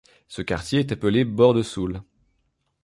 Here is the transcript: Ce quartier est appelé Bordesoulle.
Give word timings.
Ce 0.27 0.41
quartier 0.41 0.79
est 0.79 0.91
appelé 0.91 1.25
Bordesoulle. 1.25 2.01